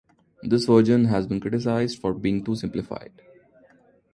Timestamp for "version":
0.65-1.05